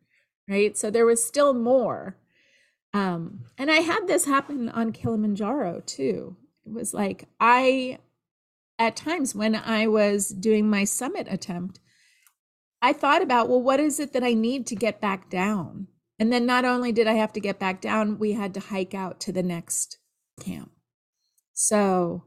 right? 0.49 0.77
So 0.77 0.89
there 0.89 1.05
was 1.05 1.25
still 1.25 1.53
more. 1.53 2.17
Um 2.93 3.45
and 3.57 3.69
I 3.69 3.77
had 3.77 4.07
this 4.07 4.25
happen 4.25 4.69
on 4.69 4.91
Kilimanjaro 4.91 5.81
too. 5.85 6.37
It 6.65 6.73
was 6.73 6.93
like 6.93 7.25
I 7.39 7.99
at 8.77 8.95
times 8.95 9.35
when 9.35 9.55
I 9.55 9.87
was 9.87 10.29
doing 10.29 10.69
my 10.69 10.85
summit 10.85 11.27
attempt 11.29 11.79
I 12.81 12.93
thought 12.93 13.21
about 13.21 13.49
well 13.49 13.61
what 13.61 13.79
is 13.79 13.99
it 13.99 14.13
that 14.13 14.23
I 14.23 14.33
need 14.33 14.65
to 14.67 14.75
get 14.75 14.99
back 15.01 15.29
down? 15.29 15.87
And 16.17 16.33
then 16.33 16.45
not 16.45 16.65
only 16.65 16.91
did 16.91 17.07
I 17.07 17.13
have 17.13 17.33
to 17.33 17.39
get 17.39 17.59
back 17.59 17.79
down 17.81 18.17
we 18.17 18.33
had 18.33 18.53
to 18.55 18.59
hike 18.59 18.93
out 18.93 19.19
to 19.21 19.31
the 19.31 19.43
next 19.43 19.97
camp. 20.39 20.71
So 21.53 22.23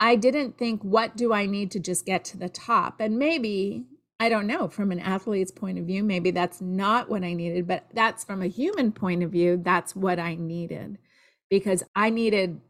I 0.00 0.16
didn't 0.16 0.58
think, 0.58 0.82
what 0.82 1.16
do 1.16 1.32
I 1.32 1.46
need 1.46 1.70
to 1.72 1.80
just 1.80 2.04
get 2.04 2.24
to 2.26 2.36
the 2.36 2.48
top? 2.48 3.00
And 3.00 3.18
maybe, 3.18 3.86
I 4.20 4.28
don't 4.28 4.46
know, 4.46 4.68
from 4.68 4.92
an 4.92 5.00
athlete's 5.00 5.50
point 5.50 5.78
of 5.78 5.86
view, 5.86 6.04
maybe 6.04 6.30
that's 6.30 6.60
not 6.60 7.10
what 7.10 7.24
I 7.24 7.34
needed, 7.34 7.66
but 7.66 7.86
that's 7.92 8.24
from 8.24 8.42
a 8.42 8.46
human 8.46 8.92
point 8.92 9.22
of 9.22 9.32
view, 9.32 9.60
that's 9.62 9.96
what 9.96 10.18
I 10.18 10.36
needed 10.36 10.98
because 11.50 11.82
I 11.94 12.10
needed 12.10 12.60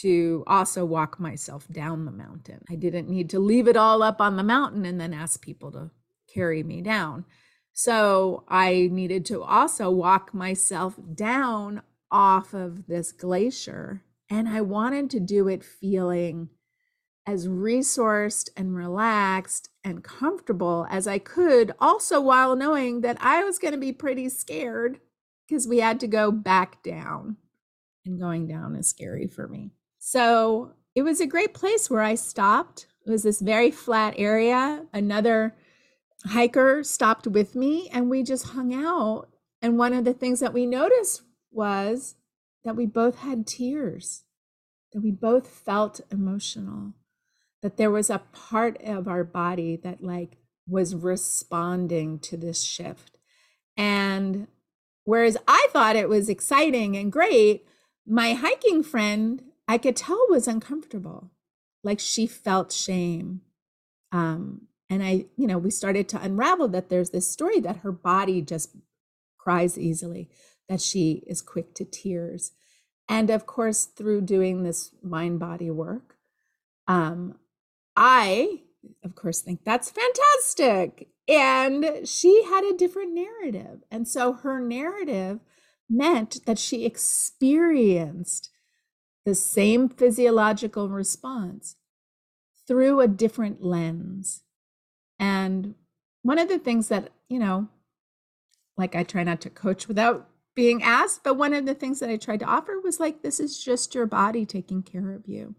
to 0.00 0.44
also 0.46 0.84
walk 0.84 1.20
myself 1.20 1.68
down 1.68 2.04
the 2.04 2.12
mountain. 2.12 2.60
I 2.70 2.74
didn't 2.74 3.08
need 3.08 3.30
to 3.30 3.38
leave 3.38 3.68
it 3.68 3.76
all 3.76 4.02
up 4.02 4.20
on 4.20 4.36
the 4.36 4.42
mountain 4.42 4.84
and 4.84 5.00
then 5.00 5.14
ask 5.14 5.40
people 5.40 5.70
to 5.72 5.90
carry 6.32 6.62
me 6.62 6.80
down. 6.80 7.24
So 7.72 8.44
I 8.48 8.88
needed 8.90 9.24
to 9.26 9.42
also 9.42 9.90
walk 9.90 10.34
myself 10.34 10.98
down 11.14 11.82
off 12.10 12.54
of 12.54 12.86
this 12.86 13.12
glacier. 13.12 14.02
And 14.30 14.48
I 14.48 14.62
wanted 14.62 15.10
to 15.10 15.20
do 15.20 15.48
it 15.48 15.64
feeling 15.64 16.48
as 17.26 17.46
resourced 17.46 18.48
and 18.56 18.74
relaxed 18.74 19.68
and 19.84 20.02
comfortable 20.02 20.86
as 20.90 21.06
I 21.06 21.18
could, 21.18 21.72
also 21.78 22.20
while 22.20 22.56
knowing 22.56 23.02
that 23.02 23.18
I 23.20 23.44
was 23.44 23.58
going 23.58 23.72
to 23.72 23.78
be 23.78 23.92
pretty 23.92 24.28
scared 24.30 24.98
because 25.46 25.68
we 25.68 25.78
had 25.78 26.00
to 26.00 26.06
go 26.06 26.32
back 26.32 26.82
down. 26.82 27.36
And 28.06 28.18
going 28.18 28.46
down 28.46 28.74
is 28.76 28.88
scary 28.88 29.26
for 29.26 29.46
me. 29.46 29.72
So 29.98 30.72
it 30.94 31.02
was 31.02 31.20
a 31.20 31.26
great 31.26 31.54
place 31.54 31.90
where 31.90 32.02
I 32.02 32.14
stopped. 32.14 32.86
It 33.06 33.10
was 33.10 33.22
this 33.22 33.40
very 33.40 33.70
flat 33.70 34.14
area. 34.16 34.86
Another 34.92 35.54
hiker 36.26 36.82
stopped 36.82 37.26
with 37.26 37.54
me 37.54 37.88
and 37.92 38.08
we 38.08 38.22
just 38.22 38.48
hung 38.48 38.74
out. 38.74 39.28
And 39.60 39.78
one 39.78 39.92
of 39.92 40.04
the 40.04 40.14
things 40.14 40.40
that 40.40 40.54
we 40.54 40.66
noticed 40.66 41.22
was 41.50 42.16
that 42.64 42.76
we 42.76 42.86
both 42.86 43.18
had 43.18 43.46
tears, 43.46 44.24
that 44.92 45.02
we 45.02 45.10
both 45.10 45.48
felt 45.48 46.00
emotional 46.10 46.94
that 47.64 47.78
there 47.78 47.90
was 47.90 48.10
a 48.10 48.20
part 48.30 48.76
of 48.82 49.08
our 49.08 49.24
body 49.24 49.74
that 49.74 50.04
like 50.04 50.36
was 50.68 50.94
responding 50.94 52.18
to 52.18 52.36
this 52.36 52.62
shift. 52.62 53.16
And 53.74 54.48
whereas 55.04 55.38
I 55.48 55.68
thought 55.72 55.96
it 55.96 56.10
was 56.10 56.28
exciting 56.28 56.94
and 56.94 57.10
great, 57.10 57.66
my 58.06 58.34
hiking 58.34 58.82
friend, 58.82 59.44
I 59.66 59.78
could 59.78 59.96
tell 59.96 60.26
was 60.28 60.46
uncomfortable. 60.46 61.30
Like 61.82 62.00
she 62.00 62.26
felt 62.26 62.70
shame. 62.70 63.40
Um, 64.12 64.66
and 64.90 65.02
I, 65.02 65.24
you 65.38 65.46
know, 65.46 65.56
we 65.56 65.70
started 65.70 66.06
to 66.10 66.20
unravel 66.20 66.68
that 66.68 66.90
there's 66.90 67.10
this 67.10 67.30
story 67.30 67.60
that 67.60 67.78
her 67.78 67.92
body 67.92 68.42
just 68.42 68.76
cries 69.38 69.78
easily, 69.78 70.28
that 70.68 70.82
she 70.82 71.22
is 71.26 71.40
quick 71.40 71.72
to 71.76 71.86
tears. 71.86 72.52
And 73.08 73.30
of 73.30 73.46
course, 73.46 73.86
through 73.86 74.20
doing 74.20 74.64
this 74.64 74.90
mind 75.02 75.38
body 75.38 75.70
work, 75.70 76.16
um, 76.86 77.38
I, 77.96 78.62
of 79.04 79.14
course, 79.14 79.40
think 79.40 79.64
that's 79.64 79.90
fantastic. 79.90 81.08
And 81.28 82.06
she 82.06 82.44
had 82.44 82.64
a 82.64 82.76
different 82.76 83.14
narrative. 83.14 83.82
And 83.90 84.06
so 84.06 84.32
her 84.32 84.60
narrative 84.60 85.40
meant 85.88 86.44
that 86.46 86.58
she 86.58 86.84
experienced 86.84 88.50
the 89.24 89.34
same 89.34 89.88
physiological 89.88 90.88
response 90.88 91.76
through 92.66 93.00
a 93.00 93.08
different 93.08 93.62
lens. 93.62 94.42
And 95.18 95.74
one 96.22 96.38
of 96.38 96.48
the 96.48 96.58
things 96.58 96.88
that, 96.88 97.10
you 97.28 97.38
know, 97.38 97.68
like 98.76 98.94
I 98.94 99.02
try 99.02 99.22
not 99.22 99.40
to 99.42 99.50
coach 99.50 99.88
without 99.88 100.28
being 100.54 100.82
asked, 100.82 101.22
but 101.24 101.34
one 101.34 101.52
of 101.52 101.66
the 101.66 101.74
things 101.74 102.00
that 102.00 102.10
I 102.10 102.16
tried 102.16 102.40
to 102.40 102.46
offer 102.46 102.78
was 102.80 103.00
like, 103.00 103.22
this 103.22 103.40
is 103.40 103.62
just 103.62 103.94
your 103.94 104.06
body 104.06 104.44
taking 104.46 104.82
care 104.82 105.12
of 105.12 105.26
you. 105.26 105.54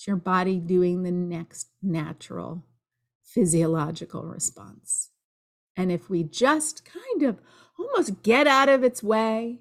It's 0.00 0.06
your 0.06 0.16
body 0.16 0.56
doing 0.56 1.02
the 1.02 1.12
next 1.12 1.68
natural 1.82 2.64
physiological 3.22 4.22
response. 4.22 5.10
And 5.76 5.92
if 5.92 6.08
we 6.08 6.22
just 6.22 6.86
kind 6.86 7.24
of 7.24 7.38
almost 7.78 8.22
get 8.22 8.46
out 8.46 8.70
of 8.70 8.82
its 8.82 9.02
way 9.02 9.58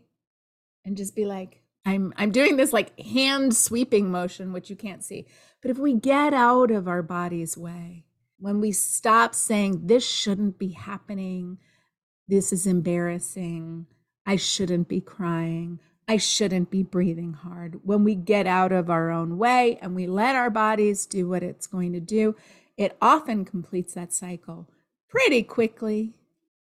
and 0.85 0.95
just 0.95 1.13
be 1.13 1.25
like, 1.25 1.61
I'm 1.83 2.13
I'm 2.15 2.31
doing 2.31 2.55
this 2.55 2.71
like 2.71 2.97
hand 3.01 3.53
sweeping 3.53 4.11
motion, 4.11 4.53
which 4.53 4.69
you 4.69 4.77
can't 4.77 5.03
see. 5.03 5.27
But 5.61 5.71
if 5.71 5.77
we 5.77 5.93
get 5.93 6.33
out 6.33 6.71
of 6.71 6.87
our 6.87 7.03
body's 7.03 7.57
way, 7.57 8.05
when 8.37 8.61
we 8.61 8.71
stop 8.71 9.35
saying 9.35 9.87
this 9.87 10.07
shouldn't 10.07 10.57
be 10.57 10.69
happening, 10.69 11.57
this 12.29 12.53
is 12.53 12.65
embarrassing, 12.65 13.87
I 14.25 14.37
shouldn't 14.37 14.87
be 14.87 15.01
crying, 15.01 15.81
I 16.09 16.17
shouldn't 16.17 16.71
be 16.71 16.81
breathing 16.81 17.33
hard. 17.33 17.81
When 17.83 18.03
we 18.03 18.15
get 18.15 18.47
out 18.47 18.71
of 18.71 18.89
our 18.89 19.11
own 19.11 19.37
way 19.37 19.77
and 19.79 19.95
we 19.95 20.07
let 20.07 20.35
our 20.35 20.49
bodies 20.49 21.05
do 21.05 21.29
what 21.29 21.43
it's 21.43 21.67
going 21.67 21.93
to 21.93 21.99
do, 21.99 22.35
it 22.77 22.97
often 22.99 23.45
completes 23.45 23.93
that 23.93 24.11
cycle 24.11 24.67
pretty 25.07 25.43
quickly. 25.43 26.15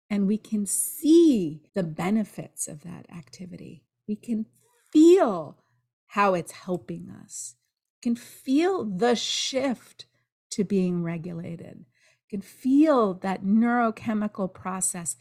And 0.09 0.29
we 0.29 0.39
can 0.39 0.67
see 0.67 1.63
the 1.75 1.83
benefits 1.83 2.69
of 2.69 2.85
that 2.85 3.07
activity. 3.11 3.83
We 4.07 4.15
can 4.15 4.47
feel 4.93 5.59
how 6.07 6.35
it's 6.35 6.53
helping 6.53 7.11
us, 7.11 7.57
we 7.97 8.11
can 8.11 8.15
feel 8.15 8.85
the 8.85 9.17
shift 9.17 10.07
to 10.51 10.63
being 10.63 11.03
regulated, 11.03 11.79
we 11.79 12.39
can 12.39 12.41
feel 12.41 13.15
that 13.15 13.43
neurochemical 13.43 14.55
process 14.55 15.17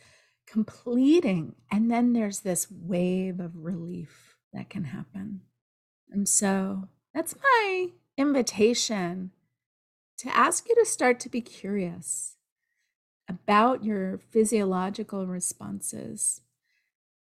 completing. 0.53 1.55
And 1.71 1.89
then 1.89 2.13
there's 2.13 2.41
this 2.41 2.67
wave 2.69 3.39
of 3.39 3.65
relief 3.65 4.35
that 4.53 4.69
can 4.69 4.83
happen. 4.83 5.41
And 6.11 6.29
so 6.29 6.89
that's 7.11 7.35
my 7.41 7.87
invitation 8.19 9.31
to 10.19 10.29
ask 10.37 10.69
you 10.69 10.75
to 10.75 10.85
start 10.85 11.19
to 11.21 11.29
be 11.29 11.41
curious 11.41 12.37
about 13.27 13.83
your 13.83 14.19
physiological 14.19 15.25
responses 15.25 16.41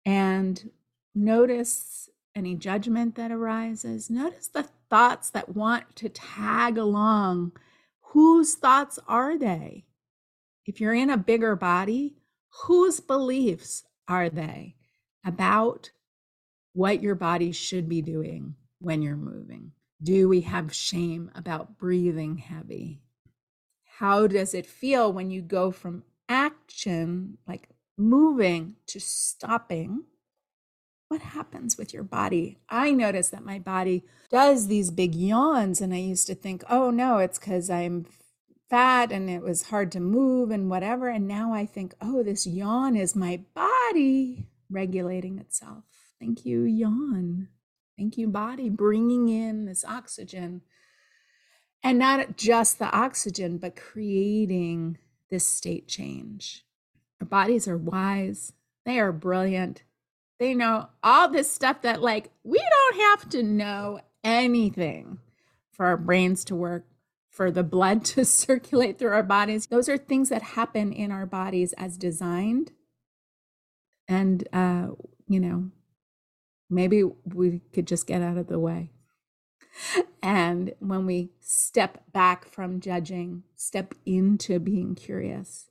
and 0.03 0.71
notice 1.13 2.09
any 2.33 2.55
judgment 2.55 3.13
that 3.13 3.31
arises. 3.31 4.09
Notice 4.09 4.47
the 4.47 4.67
thoughts 4.89 5.29
that 5.29 5.55
want 5.55 5.95
to 5.97 6.09
tag 6.09 6.79
along. 6.79 7.51
Whose 8.13 8.55
thoughts 8.55 8.97
are 9.07 9.37
they? 9.37 9.85
If 10.65 10.81
you're 10.81 10.95
in 10.95 11.11
a 11.11 11.17
bigger 11.17 11.55
body, 11.55 12.15
whose 12.49 12.99
beliefs 12.99 13.83
are 14.07 14.29
they 14.29 14.75
about 15.25 15.91
what 16.73 17.01
your 17.01 17.15
body 17.15 17.51
should 17.51 17.89
be 17.89 18.01
doing 18.01 18.55
when 18.79 19.01
you're 19.01 19.15
moving? 19.15 19.71
Do 20.01 20.29
we 20.29 20.41
have 20.41 20.73
shame 20.73 21.29
about 21.35 21.77
breathing 21.77 22.37
heavy? 22.37 23.01
How 23.97 24.27
does 24.27 24.53
it 24.53 24.65
feel 24.65 25.11
when 25.11 25.29
you 25.29 25.41
go 25.41 25.71
from 25.71 26.03
action, 26.29 27.37
like 27.45 27.69
moving, 27.97 28.75
to 28.87 28.99
stopping? 28.99 30.05
What 31.09 31.21
happens 31.21 31.77
with 31.77 31.93
your 31.93 32.03
body? 32.03 32.59
I 32.69 32.91
notice 32.91 33.29
that 33.29 33.43
my 33.43 33.59
body 33.59 34.05
does 34.29 34.67
these 34.67 34.91
big 34.91 35.15
yawns, 35.15 35.81
and 35.81 35.93
I 35.93 35.97
used 35.97 36.27
to 36.27 36.35
think, 36.35 36.63
oh 36.69 36.91
no, 36.91 37.17
it's 37.17 37.39
because 37.39 37.69
I'm 37.69 38.05
fat 38.69 39.11
and 39.11 39.29
it 39.29 39.41
was 39.41 39.63
hard 39.63 39.91
to 39.93 39.99
move 39.99 40.51
and 40.51 40.69
whatever. 40.69 41.09
And 41.09 41.27
now 41.27 41.53
I 41.53 41.65
think, 41.65 41.93
oh, 42.01 42.23
this 42.23 42.45
yawn 42.45 42.95
is 42.95 43.15
my 43.15 43.41
body 43.53 44.47
regulating 44.69 45.39
itself. 45.39 45.83
Thank 46.19 46.45
you, 46.45 46.63
yawn. 46.63 47.49
Thank 47.97 48.17
you, 48.17 48.27
body, 48.27 48.69
bringing 48.69 49.29
in 49.29 49.65
this 49.65 49.83
oxygen. 49.83 50.61
And 51.83 51.97
not 51.97 52.37
just 52.37 52.77
the 52.77 52.91
oxygen, 52.91 53.57
but 53.57 53.75
creating 53.75 54.97
this 55.29 55.47
state 55.47 55.87
change. 55.87 56.65
Our 57.21 57.27
bodies 57.27 57.67
are 57.67 57.77
wise, 57.77 58.53
they 58.85 58.99
are 58.99 59.11
brilliant. 59.11 59.83
They 60.39 60.53
know 60.53 60.87
all 61.03 61.29
this 61.29 61.51
stuff 61.51 61.81
that, 61.81 62.01
like, 62.01 62.31
we 62.43 62.57
don't 62.59 63.01
have 63.01 63.29
to 63.31 63.43
know 63.43 63.99
anything 64.23 65.19
for 65.71 65.85
our 65.85 65.97
brains 65.97 66.45
to 66.45 66.55
work, 66.55 66.85
for 67.39 67.49
the 67.49 67.63
blood 67.63 68.03
to 68.13 68.25
circulate 68.25 68.99
through 68.99 69.13
our 69.13 69.23
bodies. 69.23 69.67
Those 69.67 69.87
are 69.87 69.97
things 69.97 70.27
that 70.27 70.41
happen 70.41 70.91
in 70.91 71.09
our 71.09 71.25
bodies 71.25 71.71
as 71.77 71.95
designed. 71.95 72.73
And, 74.09 74.45
uh, 74.51 74.87
you 75.25 75.39
know, 75.39 75.69
maybe 76.69 77.01
we 77.23 77.61
could 77.71 77.87
just 77.87 78.07
get 78.07 78.21
out 78.21 78.35
of 78.35 78.47
the 78.47 78.59
way. 78.59 78.91
And 80.21 80.73
when 80.79 81.05
we 81.05 81.29
step 81.39 82.11
back 82.11 82.45
from 82.45 82.81
judging, 82.81 83.43
step 83.55 83.95
into 84.05 84.59
being 84.59 84.93
curious, 84.93 85.69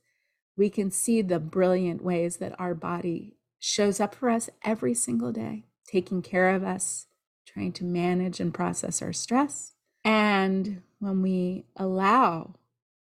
we 0.57 0.71
can 0.71 0.89
see 0.89 1.21
the 1.21 1.37
brilliant 1.37 2.03
ways 2.03 2.37
that 2.37 2.59
our 2.59 2.73
body 2.73 3.35
shows 3.59 3.99
up 3.99 4.15
for 4.15 4.31
us 4.31 4.49
every 4.65 4.95
single 4.95 5.31
day, 5.31 5.65
taking 5.87 6.23
care 6.23 6.49
of 6.49 6.63
us, 6.63 7.05
trying 7.45 7.73
to 7.73 7.83
manage 7.83 8.39
and 8.39 8.55
process 8.55 9.03
our 9.03 9.13
stress. 9.13 9.73
And 10.03 10.81
when 10.99 11.21
we 11.21 11.65
allow 11.75 12.55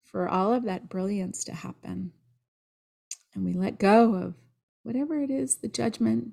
for 0.04 0.28
all 0.28 0.52
of 0.52 0.64
that 0.64 0.88
brilliance 0.88 1.44
to 1.44 1.52
happen, 1.52 2.12
and 3.34 3.44
we 3.44 3.54
let 3.54 3.78
go 3.78 4.14
of 4.14 4.34
whatever 4.82 5.20
it 5.22 5.30
is 5.30 5.56
the 5.56 5.68
judgment, 5.68 6.32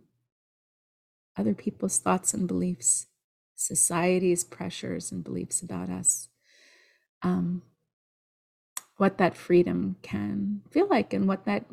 other 1.37 1.53
people's 1.53 1.99
thoughts 1.99 2.33
and 2.33 2.47
beliefs, 2.47 3.07
society's 3.55 4.43
pressures 4.43 5.11
and 5.11 5.23
beliefs 5.23 5.61
about 5.61 5.89
us, 5.89 6.27
um, 7.21 7.61
what 8.97 9.17
that 9.17 9.35
freedom 9.37 9.95
can 10.01 10.61
feel 10.69 10.87
like 10.87 11.13
and 11.13 11.27
what 11.27 11.45
that 11.45 11.65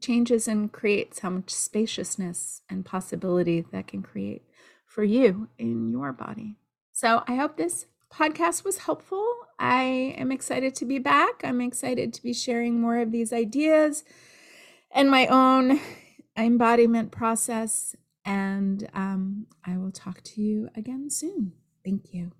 changes 0.00 0.48
and 0.48 0.72
creates, 0.72 1.20
how 1.20 1.30
much 1.30 1.50
spaciousness 1.50 2.62
and 2.68 2.84
possibility 2.84 3.64
that 3.72 3.86
can 3.86 4.02
create 4.02 4.42
for 4.86 5.04
you 5.04 5.48
in 5.58 5.90
your 5.90 6.12
body. 6.12 6.56
So 6.92 7.22
I 7.28 7.36
hope 7.36 7.56
this 7.56 7.86
podcast 8.12 8.64
was 8.64 8.78
helpful. 8.78 9.26
I 9.58 10.14
am 10.16 10.32
excited 10.32 10.74
to 10.76 10.84
be 10.84 10.98
back. 10.98 11.42
I'm 11.44 11.60
excited 11.60 12.12
to 12.14 12.22
be 12.22 12.32
sharing 12.32 12.80
more 12.80 12.98
of 12.98 13.12
these 13.12 13.32
ideas 13.32 14.04
and 14.90 15.10
my 15.10 15.26
own 15.26 15.80
embodiment 16.36 17.10
process. 17.10 17.94
And 18.24 18.88
um, 18.94 19.46
I 19.64 19.76
will 19.76 19.92
talk 19.92 20.22
to 20.22 20.42
you 20.42 20.68
again 20.74 21.10
soon. 21.10 21.52
Thank 21.84 22.12
you. 22.12 22.32